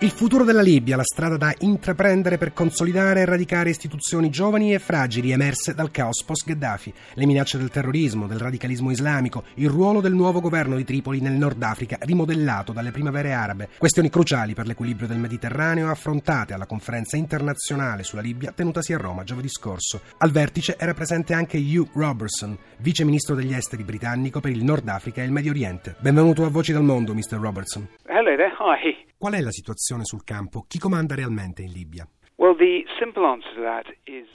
Il 0.00 0.10
futuro 0.10 0.44
della 0.44 0.62
Libia, 0.62 0.94
la 0.94 1.02
strada 1.02 1.36
da 1.36 1.52
intraprendere 1.58 2.38
per 2.38 2.52
consolidare 2.52 3.18
e 3.18 3.24
radicare 3.24 3.70
istituzioni 3.70 4.30
giovani 4.30 4.72
e 4.72 4.78
fragili 4.78 5.32
emerse 5.32 5.74
dal 5.74 5.90
caos 5.90 6.22
post-Gheddafi, 6.22 6.94
le 7.14 7.26
minacce 7.26 7.58
del 7.58 7.68
terrorismo, 7.68 8.28
del 8.28 8.38
radicalismo 8.38 8.92
islamico, 8.92 9.42
il 9.54 9.68
ruolo 9.68 10.00
del 10.00 10.12
nuovo 10.12 10.40
governo 10.40 10.76
di 10.76 10.84
Tripoli 10.84 11.20
nel 11.20 11.32
Nord 11.32 11.60
Africa, 11.64 11.98
rimodellato 12.02 12.70
dalle 12.70 12.92
primavere 12.92 13.32
arabe, 13.32 13.70
questioni 13.76 14.08
cruciali 14.08 14.54
per 14.54 14.68
l'equilibrio 14.68 15.08
del 15.08 15.18
Mediterraneo 15.18 15.90
affrontate 15.90 16.54
alla 16.54 16.66
conferenza 16.66 17.16
internazionale 17.16 18.04
sulla 18.04 18.22
Libia 18.22 18.52
tenutasi 18.52 18.92
a 18.92 18.98
Roma 18.98 19.24
giovedì 19.24 19.48
scorso. 19.48 20.02
Al 20.18 20.30
vertice 20.30 20.76
era 20.78 20.94
presente 20.94 21.34
anche 21.34 21.58
Hugh 21.58 21.88
Robertson, 21.94 22.56
vice 22.76 23.04
ministro 23.04 23.34
degli 23.34 23.52
esteri 23.52 23.82
britannico 23.82 24.38
per 24.38 24.52
il 24.52 24.62
Nord 24.62 24.86
Africa 24.86 25.22
e 25.22 25.24
il 25.24 25.32
Medio 25.32 25.50
Oriente. 25.50 25.96
Benvenuto 25.98 26.44
a 26.44 26.50
Voci 26.50 26.70
dal 26.70 26.84
Mondo, 26.84 27.14
Mr. 27.14 27.40
Robertson. 27.40 27.88
Hello 28.06 28.36
there, 28.36 28.54
hi. 28.60 29.06
Qual 29.18 29.32
è 29.32 29.40
la 29.40 29.50
situazione 29.50 29.86
sul 30.04 30.24
campo? 30.24 30.64
Chi 30.68 30.78
comanda 30.78 31.14
realmente 31.14 31.62
in 31.62 31.72
Libia? 31.72 32.08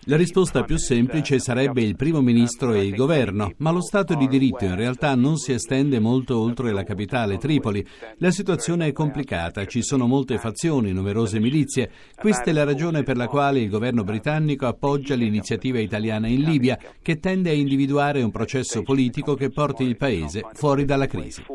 La 0.05 0.17
risposta 0.17 0.63
più 0.63 0.75
semplice 0.75 1.39
sarebbe 1.39 1.81
il 1.81 1.95
primo 1.95 2.19
ministro 2.19 2.73
e 2.73 2.83
il 2.83 2.95
governo, 2.95 3.53
ma 3.59 3.71
lo 3.71 3.81
Stato 3.81 4.13
di 4.15 4.27
diritto 4.27 4.65
in 4.65 4.75
realtà 4.75 5.15
non 5.15 5.37
si 5.37 5.53
estende 5.53 5.99
molto 5.99 6.37
oltre 6.37 6.73
la 6.73 6.83
capitale 6.83 7.37
Tripoli. 7.37 7.85
La 8.17 8.31
situazione 8.31 8.87
è 8.87 8.91
complicata, 8.91 9.65
ci 9.65 9.81
sono 9.81 10.05
molte 10.05 10.37
fazioni, 10.37 10.91
numerose 10.91 11.39
milizie. 11.39 11.89
Questa 12.13 12.49
è 12.49 12.51
la 12.51 12.65
ragione 12.65 13.03
per 13.03 13.15
la 13.15 13.27
quale 13.27 13.61
il 13.61 13.69
governo 13.69 14.03
britannico 14.03 14.65
appoggia 14.65 15.15
l'iniziativa 15.15 15.79
italiana 15.79 16.27
in 16.27 16.41
Libia, 16.41 16.77
che 17.01 17.19
tende 17.19 17.51
a 17.51 17.53
individuare 17.53 18.21
un 18.21 18.31
processo 18.31 18.81
politico 18.81 19.35
che 19.35 19.49
porti 19.49 19.83
il 19.83 19.95
paese 19.95 20.41
fuori 20.53 20.83
dalla 20.83 21.07
crisi. 21.07 21.45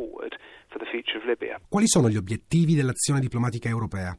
Quali 1.68 1.86
sono 1.86 2.08
gli 2.08 2.16
obiettivi 2.16 2.74
dell'azione 2.74 3.20
diplomatica 3.20 3.68
europea? 3.68 4.16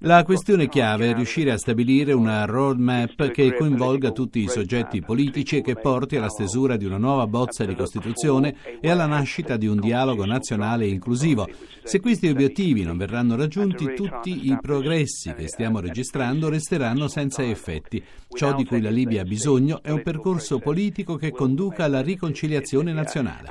La 0.00 0.22
questione 0.22 0.68
chiave 0.68 1.10
è 1.10 1.14
riuscire 1.14 1.50
a 1.50 1.56
stabilire 1.56 2.12
una 2.12 2.44
roadmap 2.44 3.30
che 3.30 3.54
coinvolga 3.54 4.10
tutti 4.10 4.40
i 4.40 4.48
soggetti 4.48 5.00
politici 5.00 5.56
e 5.56 5.60
che 5.62 5.76
porti 5.76 6.16
alla 6.16 6.28
stesura 6.28 6.76
di 6.76 6.84
una 6.84 6.98
nuova 6.98 7.26
bozza 7.26 7.64
di 7.64 7.74
Costituzione 7.74 8.54
e 8.80 8.90
alla 8.90 9.06
nascita 9.06 9.56
di 9.56 9.66
un 9.66 9.80
dialogo 9.80 10.26
nazionale 10.26 10.86
inclusivo. 10.86 11.48
Se 11.82 12.00
questi 12.00 12.28
obiettivi 12.28 12.82
non 12.82 12.98
verranno 12.98 13.34
raggiunti, 13.34 13.94
tutti 13.94 14.50
i 14.50 14.58
progressi 14.60 15.32
che 15.32 15.48
stiamo 15.48 15.80
registrando 15.80 16.50
resteranno 16.50 17.08
senza 17.08 17.42
effetti. 17.42 18.04
Ciò 18.28 18.54
di 18.54 18.66
cui 18.66 18.82
la 18.82 18.90
Libia 18.90 19.22
ha 19.22 19.24
bisogno 19.24 19.80
è 19.82 19.90
un 19.90 20.02
percorso 20.02 20.58
politico 20.58 21.16
che 21.16 21.30
conduca 21.30 21.84
alla 21.84 22.02
riconciliazione 22.02 22.92
nazionale. 22.92 23.48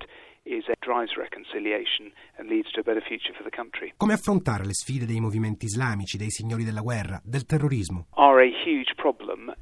Come 3.98 4.14
affrontare 4.14 4.66
le 4.66 4.74
sfide 4.74 5.06
dei 5.06 5.20
movimenti 5.20 5.66
islamici, 5.66 6.18
dei 6.18 6.30
signori 6.30 6.64
della 6.64 6.82
guerra, 6.82 7.20
del 7.24 7.46
terrorismo? 7.46 8.08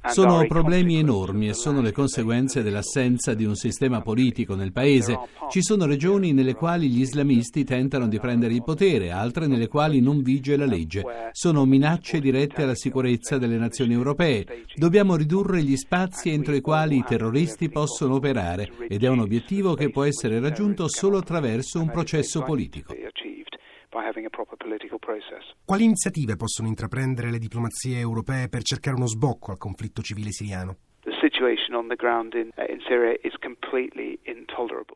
Sono 0.07 0.45
problemi 0.47 0.97
enormi 0.97 1.49
e 1.49 1.53
sono 1.53 1.81
le 1.81 1.91
conseguenze 1.91 2.63
dell'assenza 2.63 3.33
di 3.33 3.45
un 3.45 3.55
sistema 3.55 4.01
politico 4.01 4.55
nel 4.55 4.71
paese. 4.71 5.17
Ci 5.49 5.61
sono 5.61 5.85
regioni 5.85 6.31
nelle 6.31 6.53
quali 6.53 6.89
gli 6.89 7.01
islamisti 7.01 7.63
tentano 7.63 8.07
di 8.07 8.19
prendere 8.19 8.53
il 8.53 8.63
potere, 8.63 9.11
altre 9.11 9.47
nelle 9.47 9.67
quali 9.67 9.99
non 10.01 10.21
vige 10.21 10.57
la 10.57 10.65
legge. 10.65 11.03
Sono 11.31 11.65
minacce 11.65 12.19
dirette 12.19 12.63
alla 12.63 12.75
sicurezza 12.75 13.37
delle 13.37 13.57
nazioni 13.57 13.93
europee. 13.93 14.45
Dobbiamo 14.75 15.15
ridurre 15.15 15.63
gli 15.63 15.75
spazi 15.75 16.29
entro 16.29 16.55
i 16.55 16.61
quali 16.61 16.97
i 16.97 17.03
terroristi 17.05 17.69
possono 17.69 18.15
operare 18.15 18.71
ed 18.87 19.03
è 19.03 19.07
un 19.07 19.19
obiettivo 19.19 19.73
che 19.73 19.89
può 19.89 20.03
essere 20.03 20.39
raggiunto 20.39 20.87
solo 20.87 21.17
attraverso 21.17 21.81
un 21.81 21.89
processo 21.89 22.41
politico. 22.43 22.93
Quali 25.63 25.83
iniziative 25.83 26.35
possono 26.35 26.67
intraprendere 26.67 27.31
le 27.31 27.39
diplomazie 27.39 27.99
europee 27.99 28.49
per 28.49 28.61
cercare 28.63 28.95
uno 28.95 29.07
sbocco 29.07 29.51
al 29.51 29.57
conflitto 29.57 30.01
civile 30.01 30.31
siriano? 30.31 30.77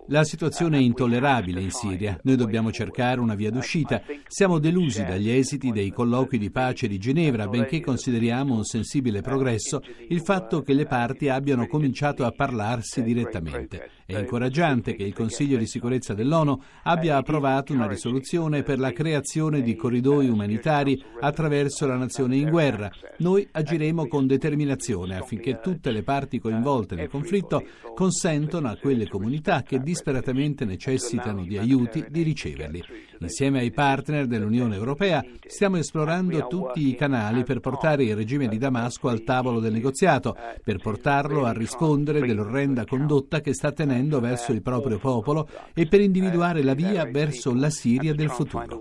La 0.07 0.23
situazione 0.23 0.77
è 0.77 0.81
intollerabile 0.81 1.61
in 1.61 1.69
Siria. 1.69 2.19
Noi 2.23 2.35
dobbiamo 2.35 2.71
cercare 2.71 3.19
una 3.19 3.35
via 3.35 3.51
d'uscita. 3.51 4.01
Siamo 4.27 4.59
delusi 4.59 5.05
dagli 5.05 5.29
esiti 5.29 5.71
dei 5.71 5.91
colloqui 5.91 6.37
di 6.37 6.49
pace 6.49 6.87
di 6.87 6.97
Ginevra, 6.97 7.47
benché 7.47 7.81
consideriamo 7.81 8.55
un 8.55 8.63
sensibile 8.63 9.21
progresso 9.21 9.81
il 10.07 10.21
fatto 10.21 10.61
che 10.61 10.73
le 10.73 10.85
parti 10.85 11.29
abbiano 11.29 11.67
cominciato 11.67 12.25
a 12.25 12.31
parlarsi 12.31 13.03
direttamente. 13.03 13.98
È 14.09 14.17
incoraggiante 14.17 14.95
che 14.95 15.03
il 15.03 15.13
Consiglio 15.13 15.59
di 15.59 15.67
sicurezza 15.67 16.15
dell'ONU 16.15 16.59
abbia 16.85 17.17
approvato 17.17 17.73
una 17.73 17.85
risoluzione 17.85 18.63
per 18.63 18.79
la 18.79 18.91
creazione 18.91 19.61
di 19.61 19.75
corridoi 19.75 20.27
umanitari 20.27 20.99
attraverso 21.19 21.85
la 21.85 21.95
nazione 21.95 22.35
in 22.35 22.49
guerra. 22.49 22.89
Noi 23.19 23.47
agiremo 23.51 24.07
con 24.07 24.25
determinazione 24.25 25.15
affinché 25.15 25.59
tutte 25.59 25.91
le 25.91 26.01
parti 26.01 26.39
coinvolte 26.39 26.95
nel 26.95 27.07
conflitto 27.07 27.63
consentono 27.93 28.69
a 28.69 28.77
quelle 28.77 29.07
comunità 29.07 29.61
che 29.61 29.79
disperatamente 29.79 30.65
necessitano 30.65 31.43
di 31.43 31.59
aiuti 31.59 32.03
di 32.09 32.23
riceverli. 32.23 32.83
Insieme 33.21 33.59
ai 33.59 33.71
partner 33.71 34.27
dell'Unione 34.27 34.75
Europea 34.75 35.23
stiamo 35.45 35.77
esplorando 35.77 36.47
tutti 36.47 36.87
i 36.87 36.95
canali 36.95 37.43
per 37.43 37.59
portare 37.59 38.03
il 38.03 38.15
regime 38.15 38.47
di 38.47 38.57
Damasco 38.57 39.09
al 39.09 39.23
tavolo 39.23 39.59
del 39.59 39.73
negoziato, 39.73 40.35
per 40.63 40.77
portarlo 40.77 41.43
a 41.45 41.51
rispondere 41.51 42.21
dell'orrenda 42.21 42.85
condotta 42.85 43.41
che 43.41 43.53
sta 43.53 43.71
tenendo 43.71 44.19
verso 44.19 44.53
il 44.53 44.61
proprio 44.61 44.99
popolo 44.99 45.47
e 45.73 45.87
per 45.87 45.99
individuare 45.99 46.63
la 46.63 46.73
via 46.73 47.05
verso 47.05 47.53
la 47.53 47.69
Siria 47.69 48.13
del 48.13 48.29
futuro. 48.29 48.79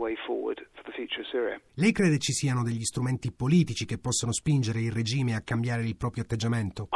Lei 1.75 1.93
crede 1.93 2.19
ci 2.19 2.33
siano 2.33 2.63
degli 2.63 2.83
strumenti 2.83 3.33
politici 3.33 3.85
che 3.85 3.99
possono 3.99 4.33
spingere 4.33 4.81
il 4.81 4.93
regime 4.93 5.35
a 5.35 5.41
cambiare 5.41 5.83
il 5.83 5.97
proprio 5.97 6.23
atteggiamento? 6.23 6.89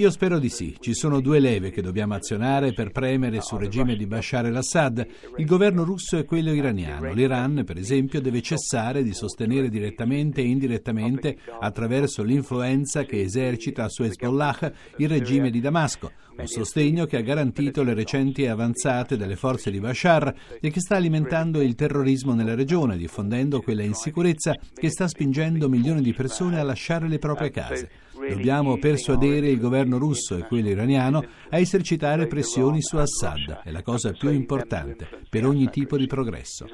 Io 0.00 0.10
spero 0.10 0.38
di 0.38 0.48
sì. 0.48 0.76
Ci 0.80 0.94
sono 0.94 1.20
due 1.20 1.38
leve 1.38 1.70
che 1.70 1.82
dobbiamo 1.82 2.14
azionare 2.14 2.72
per 2.72 2.90
premere 2.90 3.40
sul 3.40 3.60
regime 3.60 3.96
di 3.96 4.06
Bashar 4.06 4.46
al-Assad, 4.46 5.06
il 5.36 5.46
governo 5.46 5.84
russo 5.84 6.16
e 6.16 6.24
quello 6.24 6.52
iraniano. 6.52 7.12
L'Iran, 7.12 7.64
per 7.64 7.76
esempio, 7.76 8.20
deve 8.20 8.40
cessare 8.40 9.02
di 9.02 9.12
sostenere 9.12 9.68
direttamente 9.68 10.40
e 10.40 10.44
indirettamente, 10.44 11.38
attraverso 11.60 12.22
l'influenza 12.22 13.04
che 13.04 13.20
esercita 13.20 13.88
su 13.88 14.02
Hezbollah, 14.02 14.72
il 14.96 15.08
regime 15.08 15.50
di 15.50 15.60
Damasco 15.60 16.12
un 16.40 16.46
sostegno 16.46 17.06
che 17.06 17.16
ha 17.16 17.22
garantito 17.22 17.82
le 17.82 17.94
recenti 17.94 18.46
avanzate 18.46 19.16
delle 19.16 19.36
forze 19.36 19.70
di 19.70 19.78
Bashar 19.78 20.34
e 20.60 20.70
che 20.70 20.80
sta 20.80 20.96
alimentando 20.96 21.60
il 21.60 21.74
terrorismo 21.74 22.34
nella 22.34 22.54
regione, 22.54 22.96
diffondendo 22.96 23.60
quella 23.60 23.82
insicurezza 23.82 24.54
che 24.74 24.90
sta 24.90 25.06
spingendo 25.06 25.68
milioni 25.68 26.00
di 26.00 26.14
persone 26.14 26.58
a 26.58 26.62
lasciare 26.62 27.08
le 27.08 27.18
proprie 27.18 27.50
case. 27.50 27.90
Dobbiamo 28.28 28.78
persuadere 28.78 29.48
il 29.48 29.58
governo 29.58 29.98
russo 29.98 30.36
e 30.36 30.46
quello 30.46 30.68
iraniano 30.68 31.24
a 31.48 31.58
esercitare 31.58 32.26
pressioni 32.26 32.82
su 32.82 32.96
Assad, 32.96 33.62
è 33.64 33.70
la 33.70 33.82
cosa 33.82 34.12
più 34.12 34.30
importante 34.30 35.08
per 35.28 35.46
ogni 35.46 35.68
tipo 35.70 35.96
di 35.96 36.06
progresso. 36.06 36.66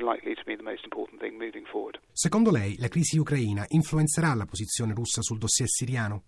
Secondo 2.18 2.50
lei 2.50 2.76
la 2.78 2.88
crisi 2.88 3.18
ucraina 3.18 3.66
influenzerà 3.68 4.32
la 4.32 4.46
posizione 4.46 4.94
russa 4.94 5.20
sul 5.20 5.36
dossier 5.36 5.68
siriano? 5.68 6.22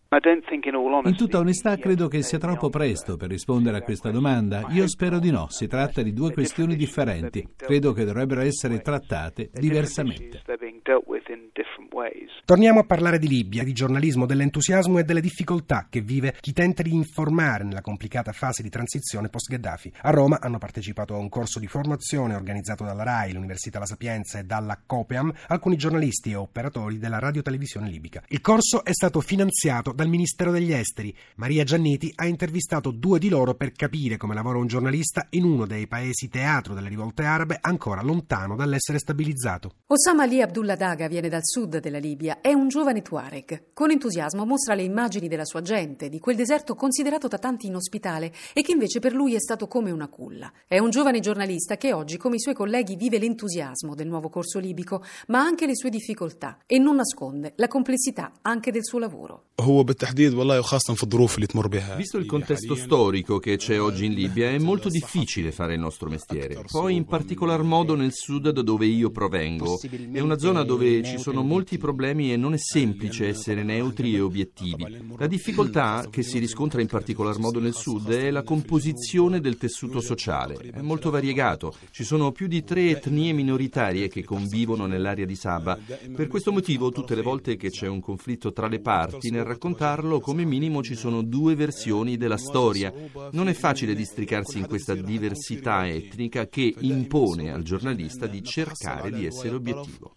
In 1.04 1.16
tutta 1.16 1.38
onestà 1.38 1.78
credo 1.78 2.08
che 2.08 2.20
sia 2.20 2.36
troppo 2.36 2.68
presto 2.68 3.16
per 3.16 3.30
rispondere 3.30 3.78
a 3.78 3.80
questa 3.80 4.10
domanda. 4.10 4.66
Io 4.68 4.86
spero 4.86 5.18
di 5.18 5.30
no, 5.30 5.46
si 5.48 5.66
tratta 5.66 6.02
di 6.02 6.12
due 6.12 6.34
questioni 6.34 6.76
differenti. 6.76 7.48
Credo 7.56 7.94
che 7.94 8.04
dovrebbero 8.04 8.42
essere 8.42 8.82
trattate 8.82 9.48
diversamente. 9.50 10.42
Torniamo 12.44 12.80
a 12.80 12.84
parlare 12.84 13.18
di 13.18 13.28
Libia, 13.28 13.64
di 13.64 13.72
giornalismo, 13.72 14.24
dell'entusiasmo 14.24 14.98
e 14.98 15.04
delle 15.04 15.20
difficoltà 15.20 15.86
che 15.90 16.00
vive 16.00 16.34
chi 16.40 16.52
tenta 16.52 16.82
di 16.82 16.94
informare 16.94 17.64
nella 17.64 17.80
complicata 17.80 18.32
fase 18.32 18.62
di 18.62 18.70
transizione 18.70 19.28
post-Gheddafi. 19.28 19.92
A 20.02 20.10
Roma 20.10 20.38
hanno 20.40 20.58
partecipato 20.58 21.14
a 21.14 21.18
un 21.18 21.28
corso 21.28 21.58
di 21.58 21.66
formazione 21.66 22.34
organizzato 22.34 22.84
dalla 22.84 23.04
RAI, 23.04 23.32
l'Università 23.32 23.78
La 23.78 23.86
Sapienza 23.86 24.38
e 24.38 24.44
dalla 24.44 24.80
COPEAM 24.84 25.32
alcuni 25.48 25.76
giornalisti 25.78 26.32
e 26.32 26.34
operatori 26.34 26.98
della 26.98 27.18
radiotelevisione 27.18 27.88
libica. 27.88 28.22
Il 28.28 28.42
corso 28.42 28.84
è 28.84 28.92
stato 28.92 29.22
finanziato 29.22 29.92
dal 29.92 30.08
Ministero 30.08 30.50
degli 30.50 30.72
Esteri. 30.72 31.16
Maria 31.36 31.64
Giannetti 31.64 32.12
ha 32.16 32.26
intervistato 32.26 32.90
due 32.90 33.18
di 33.18 33.30
loro 33.30 33.54
per 33.54 33.72
capire 33.72 34.18
come 34.18 34.34
lavora 34.34 34.58
un 34.58 34.66
giornalista 34.66 35.26
in 35.30 35.44
uno 35.44 35.64
dei 35.64 35.86
paesi 35.86 36.28
teatro 36.28 36.74
delle 36.74 36.90
rivolte 36.90 37.22
arabe 37.22 37.56
ancora 37.60 38.02
lontano 38.02 38.56
dall'essere 38.56 38.98
stabilizzato. 38.98 39.72
Osama 39.86 40.24
Ali 40.24 40.42
Abdullah 40.42 40.76
Daga 40.76 41.08
viene 41.08 41.28
dal 41.30 41.44
sud 41.44 41.78
della 41.78 41.98
Libia, 41.98 42.40
è 42.40 42.52
un 42.52 42.68
giovane 42.68 43.00
Tuareg. 43.00 43.68
Con 43.72 43.90
entusiasmo 43.90 44.44
mostra 44.44 44.74
le 44.74 44.82
immagini 44.82 45.28
della 45.28 45.44
sua 45.44 45.62
gente, 45.62 46.08
di 46.08 46.18
quel 46.18 46.36
deserto 46.36 46.74
considerato 46.74 47.28
da 47.28 47.38
tanti 47.38 47.68
inospitale 47.68 48.32
e 48.52 48.62
che 48.62 48.72
invece 48.72 48.98
per 48.98 49.12
lui 49.12 49.34
è 49.34 49.40
stato 49.40 49.68
come 49.68 49.92
una 49.92 50.08
culla. 50.08 50.52
È 50.66 50.78
un 50.78 50.90
giovane 50.90 51.20
giornalista 51.20 51.76
che 51.76 51.92
oggi, 51.92 52.16
come 52.16 52.36
i 52.36 52.40
suoi 52.40 52.54
colleghi, 52.54 52.96
vive 52.96 53.18
l'entusiasmo 53.18 53.94
del 53.94 54.08
nuovo 54.08 54.28
corso 54.28 54.58
libico, 54.58 55.04
ma 55.28 55.40
anche 55.40 55.66
le 55.68 55.76
sue 55.76 55.90
difficoltà 55.90 56.58
e 56.66 56.78
non 56.78 56.96
nasconde 56.96 57.52
la 57.56 57.68
complessità 57.68 58.32
anche 58.40 58.72
del 58.72 58.84
suo 58.84 58.98
lavoro. 58.98 59.44
Visto 61.96 62.16
il 62.16 62.24
contesto 62.24 62.74
storico 62.74 63.38
che 63.38 63.56
c'è 63.56 63.78
oggi 63.78 64.06
in 64.06 64.14
Libia, 64.14 64.48
è 64.48 64.58
molto 64.58 64.88
difficile 64.88 65.52
fare 65.52 65.74
il 65.74 65.80
nostro 65.80 66.08
mestiere. 66.08 66.64
Poi, 66.70 66.94
in 66.94 67.04
particolar 67.04 67.62
modo 67.62 67.94
nel 67.94 68.12
sud 68.14 68.48
da 68.48 68.62
dove 68.62 68.86
io 68.86 69.10
provengo. 69.10 69.78
È 70.12 70.20
una 70.20 70.38
zona 70.38 70.62
dove 70.62 71.02
ci 71.02 71.18
sono 71.18 71.42
molti 71.42 71.76
problemi 71.76 72.32
e 72.32 72.36
non 72.36 72.54
è 72.54 72.58
semplice 72.58 73.28
essere 73.28 73.62
neutri 73.62 74.14
e 74.14 74.20
obiettivi. 74.20 74.86
La 75.18 75.26
difficoltà 75.26 76.06
che 76.08 76.22
si 76.22 76.38
riscontra 76.38 76.80
in 76.80 76.86
particolar 76.86 77.38
modo 77.38 77.60
nel 77.60 77.74
sud 77.74 78.10
è 78.10 78.30
la 78.30 78.42
composizione 78.42 79.40
del 79.40 79.58
tessuto 79.58 80.00
sociale. 80.00 80.54
È 80.54 80.80
molto 80.80 81.10
variegato. 81.10 81.74
Ci 81.90 82.04
sono 82.04 82.32
più 82.32 82.46
di 82.46 82.64
tre 82.64 82.90
etnie 82.90 83.32
minoritarie 83.32 84.08
che 84.08 84.24
convivono 84.24 84.86
nell'area 84.86 85.26
di 85.26 85.34
Saba. 85.34 85.56
Per 86.14 86.26
questo 86.26 86.52
motivo, 86.52 86.90
tutte 86.90 87.14
le 87.14 87.22
volte 87.22 87.56
che 87.56 87.70
c'è 87.70 87.86
un 87.86 88.00
conflitto 88.00 88.52
tra 88.52 88.68
le 88.68 88.80
parti, 88.80 89.30
nel 89.30 89.44
raccontarlo, 89.44 90.20
come 90.20 90.44
minimo 90.44 90.82
ci 90.82 90.94
sono 90.94 91.22
due 91.22 91.54
versioni 91.54 92.16
della 92.16 92.36
storia. 92.36 92.92
Non 93.32 93.48
è 93.48 93.52
facile 93.52 93.94
districarsi 93.94 94.58
in 94.58 94.66
questa 94.66 94.94
diversità 94.94 95.86
etnica 95.86 96.46
che 96.48 96.74
impone 96.78 97.52
al 97.52 97.62
giornalista 97.62 98.26
di 98.26 98.42
cercare 98.42 99.10
di 99.10 99.26
essere 99.26 99.54
obiettivo. 99.54 100.16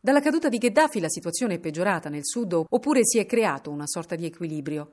Dalla 0.00 0.20
caduta 0.20 0.48
di 0.48 0.58
Gheddafi 0.58 1.00
la 1.00 1.08
situazione 1.08 1.54
è 1.54 1.58
peggiorata 1.58 2.08
nel 2.08 2.24
sud 2.24 2.64
oppure 2.68 3.00
si 3.04 3.18
è 3.18 3.26
creato 3.26 3.70
una 3.70 3.86
sorta 3.86 4.14
di 4.14 4.24
equilibrio? 4.24 4.92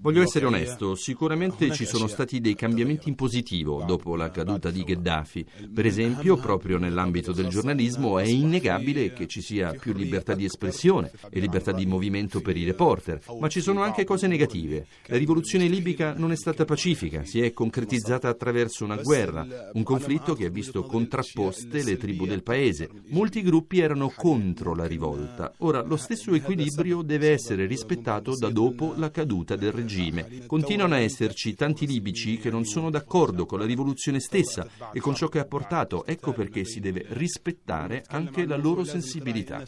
Voglio 0.00 0.22
essere 0.22 0.46
onesto, 0.46 0.94
sicuramente 0.94 1.70
ci 1.72 1.84
sono 1.84 2.06
stati 2.06 2.33
dei 2.40 2.54
cambiamenti 2.54 3.08
in 3.08 3.14
positivo 3.14 3.84
dopo 3.86 4.16
la 4.16 4.30
caduta 4.30 4.70
di 4.70 4.84
Gheddafi. 4.84 5.44
Per 5.72 5.86
esempio, 5.86 6.36
proprio 6.36 6.78
nell'ambito 6.78 7.32
del 7.32 7.48
giornalismo 7.48 8.18
è 8.18 8.24
innegabile 8.24 9.12
che 9.12 9.26
ci 9.26 9.40
sia 9.40 9.72
più 9.72 9.92
libertà 9.92 10.34
di 10.34 10.44
espressione 10.44 11.10
e 11.30 11.40
libertà 11.40 11.72
di 11.72 11.86
movimento 11.86 12.40
per 12.40 12.56
i 12.56 12.64
reporter, 12.64 13.20
ma 13.38 13.48
ci 13.48 13.60
sono 13.60 13.82
anche 13.82 14.04
cose 14.04 14.26
negative. 14.26 14.86
La 15.06 15.16
rivoluzione 15.16 15.66
libica 15.66 16.14
non 16.16 16.32
è 16.32 16.36
stata 16.36 16.64
pacifica, 16.64 17.24
si 17.24 17.40
è 17.40 17.52
concretizzata 17.52 18.28
attraverso 18.28 18.84
una 18.84 18.96
guerra, 18.96 19.46
un 19.72 19.82
conflitto 19.82 20.34
che 20.34 20.46
ha 20.46 20.50
visto 20.50 20.82
contrapposte 20.84 21.82
le 21.82 21.96
tribù 21.96 22.26
del 22.26 22.42
paese. 22.42 22.88
Molti 23.08 23.42
gruppi 23.42 23.80
erano 23.80 24.12
contro 24.14 24.74
la 24.74 24.86
rivolta. 24.86 25.52
Ora, 25.58 25.82
lo 25.82 25.96
stesso 25.96 26.34
equilibrio 26.34 27.02
deve 27.02 27.30
essere 27.30 27.66
rispettato 27.66 28.36
da 28.36 28.48
dopo 28.48 28.94
la 28.96 29.10
caduta 29.10 29.56
del 29.56 29.72
regime. 29.72 30.44
Continuano 30.46 30.94
a 30.94 30.98
esserci 30.98 31.54
tanti 31.54 31.86
libici 31.86 32.13
che 32.14 32.50
non 32.50 32.64
sono 32.64 32.90
d'accordo 32.90 33.44
con 33.44 33.58
la 33.58 33.66
rivoluzione 33.66 34.20
stessa 34.20 34.66
e 34.92 35.00
con 35.00 35.14
ciò 35.14 35.28
che 35.28 35.40
ha 35.40 35.44
portato. 35.44 36.06
Ecco 36.06 36.32
perché 36.32 36.64
si 36.64 36.78
deve 36.80 37.04
rispettare 37.08 38.04
anche 38.08 38.46
la 38.46 38.56
loro 38.56 38.84
sensibilità. 38.84 39.64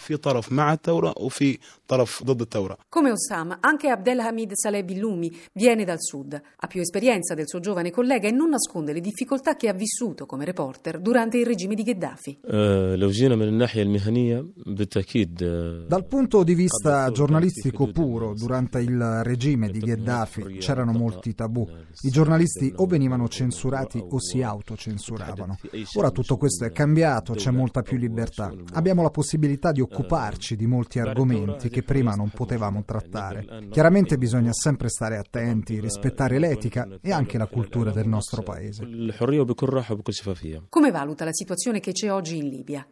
Come 2.89 3.11
Osama, 3.11 3.59
anche 3.61 3.89
Abdelhamid 3.89 4.53
Saleh 4.53 4.85
Billumi 4.85 5.37
viene 5.53 5.85
dal 5.85 6.01
sud, 6.01 6.41
ha 6.57 6.67
più 6.69 6.81
esperienza 6.81 7.35
del 7.35 7.49
suo 7.49 7.59
giovane 7.61 7.91
collega 7.91 8.29
e 8.29 8.31
non 8.31 8.51
nasconde 8.51 8.93
le 8.93 9.01
difficoltà 9.01 9.57
che 9.57 9.69
ha 9.69 9.73
vissuto 9.73 10.25
come 10.25 10.45
reporter 10.45 11.01
durante 11.01 11.39
il 11.39 11.47
regime 11.47 11.75
di 11.75 11.83
Gheddafi. 11.83 12.39
Dal 15.87 16.07
punto 16.07 16.45
di 16.45 16.55
vista 16.55 17.11
giornalistico 17.11 17.89
puro, 17.89 18.35
durante 18.35 18.79
il 18.79 19.23
regime 19.25 19.69
di 19.69 19.81
Gheddafi 19.81 20.59
c'erano 20.59 20.93
molti 20.93 21.35
tabù. 21.35 21.69
I 22.03 22.11
giornalisti 22.11 22.35
o 22.77 22.87
venivano 22.87 23.29
censurati 23.29 24.05
o 24.09 24.21
si 24.21 24.43
autocensuravano. 24.43 25.59
Ora 25.95 26.11
tutto 26.11 26.37
questo 26.37 26.65
è 26.65 26.73
cambiato, 26.73 27.35
c'è 27.35 27.51
molta 27.51 27.83
più 27.83 27.97
libertà. 27.97 28.53
Abbiamo 28.73 29.03
la 29.03 29.11
possibilità 29.11 29.73
di 29.73 29.81
occuparci 29.81 30.57
di 30.57 30.67
molti 30.67 30.99
argomenti 30.99 31.69
che 31.69 31.83
prima 31.83 32.15
non 32.15 32.31
potevamo 32.31 32.85
trattare. 32.85 33.69
Chiaramente 33.71 34.19
bisogna 34.19 34.53
sempre 34.53 34.89
stare 34.89 35.17
attenti, 35.17 35.81
rispettare 35.81 36.39
l'etica 36.39 36.87
e 37.01 37.13
anche 37.13 37.39
la 37.39 37.47
cultura 37.47 37.91
del 37.91 38.09
nostro 38.09 38.43
paese. 38.43 38.87
Come 40.69 40.91
valuta 40.91 41.25
la 41.25 41.33
situazione 41.33 41.81
che 41.81 41.93
c'è 41.93 42.13
oggi 42.13 42.37
in 42.37 42.49
Libia? 42.49 42.87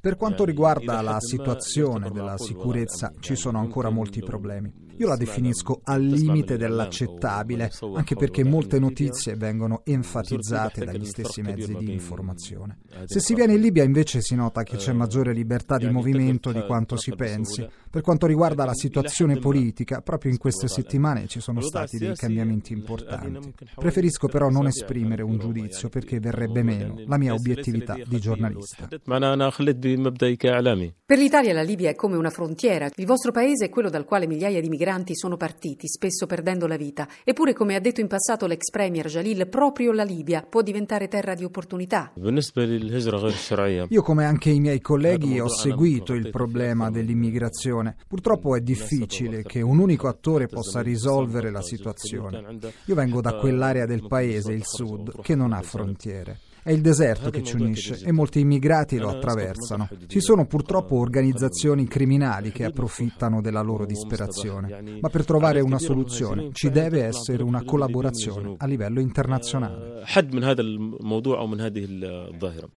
Per 0.00 0.16
quanto 0.16 0.44
riguarda 0.44 1.00
la 1.00 1.20
situazione 1.20 2.10
della 2.10 2.38
sicurezza, 2.38 3.12
ci 3.20 3.36
sono 3.36 3.58
ancora 3.58 3.90
molti 3.90 4.20
problemi. 4.20 4.90
Io 5.02 5.08
la 5.08 5.16
definisco 5.16 5.80
al 5.82 6.00
limite 6.00 6.56
dell'accettabile, 6.56 7.72
anche 7.96 8.14
perché 8.14 8.44
molte 8.44 8.78
notizie 8.78 9.34
vengono 9.34 9.80
enfatizzate 9.82 10.84
dagli 10.84 11.04
stessi 11.04 11.42
mezzi 11.42 11.74
di 11.74 11.90
informazione. 11.90 12.78
Se 13.06 13.18
si 13.18 13.34
viene 13.34 13.54
in 13.54 13.60
Libia 13.60 13.82
invece 13.82 14.20
si 14.20 14.36
nota 14.36 14.62
che 14.62 14.76
c'è 14.76 14.92
maggiore 14.92 15.32
libertà 15.32 15.76
di 15.76 15.90
movimento 15.90 16.52
di 16.52 16.64
quanto 16.64 16.94
si 16.94 17.16
pensi. 17.16 17.68
Per 17.90 18.00
quanto 18.00 18.26
riguarda 18.26 18.64
la 18.64 18.74
situazione 18.74 19.38
politica, 19.38 20.02
proprio 20.02 20.30
in 20.30 20.38
queste 20.38 20.68
settimane 20.68 21.26
ci 21.26 21.40
sono 21.40 21.60
stati 21.60 21.98
dei 21.98 22.14
cambiamenti 22.14 22.72
importanti. 22.72 23.52
Preferisco 23.74 24.28
però 24.28 24.50
non 24.50 24.68
esprimere 24.68 25.22
un 25.22 25.36
giudizio 25.36 25.88
perché 25.88 26.20
verrebbe 26.20 26.62
meno 26.62 27.02
la 27.06 27.18
mia 27.18 27.34
obiettività 27.34 27.96
di 28.06 28.20
giornalista. 28.20 28.86
Per 31.04 31.18
l'Italia 31.18 31.52
la 31.52 31.62
Libia 31.62 31.90
è 31.90 31.94
come 31.96 32.16
una 32.16 32.30
frontiera. 32.30 32.88
Il 32.94 33.06
vostro 33.06 33.32
paese 33.32 33.64
è 33.64 33.68
quello 33.68 33.90
dal 33.90 34.04
quale 34.04 34.28
migliaia 34.28 34.60
di 34.60 34.68
migranti 34.92 35.16
sono 35.16 35.36
partiti, 35.36 35.88
spesso 35.88 36.26
perdendo 36.26 36.66
la 36.66 36.76
vita. 36.76 37.08
Eppure, 37.24 37.54
come 37.54 37.74
ha 37.74 37.80
detto 37.80 38.00
in 38.00 38.08
passato 38.08 38.46
l'ex 38.46 38.70
premier 38.70 39.06
Jalil, 39.06 39.48
proprio 39.48 39.92
la 39.92 40.04
Libia 40.04 40.42
può 40.42 40.60
diventare 40.60 41.08
terra 41.08 41.34
di 41.34 41.44
opportunità. 41.44 42.12
Io, 43.88 44.02
come 44.02 44.24
anche 44.24 44.50
i 44.50 44.60
miei 44.60 44.80
colleghi, 44.80 45.40
ho 45.40 45.48
seguito 45.48 46.12
il 46.12 46.28
problema 46.30 46.90
dell'immigrazione. 46.90 47.96
Purtroppo 48.06 48.54
è 48.54 48.60
difficile 48.60 49.42
che 49.42 49.62
un 49.62 49.78
unico 49.78 50.08
attore 50.08 50.46
possa 50.46 50.82
risolvere 50.82 51.50
la 51.50 51.62
situazione. 51.62 52.58
Io 52.86 52.94
vengo 52.94 53.20
da 53.20 53.36
quell'area 53.36 53.86
del 53.86 54.06
paese, 54.06 54.52
il 54.52 54.64
sud, 54.64 55.22
che 55.22 55.34
non 55.34 55.52
ha 55.52 55.62
frontiere. 55.62 56.38
È 56.64 56.70
il 56.70 56.80
deserto 56.80 57.30
che 57.30 57.42
ci 57.42 57.56
unisce 57.56 57.98
e 58.04 58.12
molti 58.12 58.38
immigrati 58.38 58.96
lo 58.96 59.08
attraversano. 59.08 59.88
Ci 60.06 60.20
sono 60.20 60.46
purtroppo 60.46 60.96
organizzazioni 60.96 61.88
criminali 61.88 62.52
che 62.52 62.64
approfittano 62.64 63.40
della 63.40 63.62
loro 63.62 63.84
disperazione, 63.84 65.00
ma 65.00 65.08
per 65.08 65.24
trovare 65.24 65.60
una 65.60 65.80
soluzione 65.80 66.50
ci 66.52 66.70
deve 66.70 67.02
essere 67.02 67.42
una 67.42 67.64
collaborazione 67.64 68.54
a 68.58 68.66
livello 68.66 69.00
internazionale. 69.00 70.04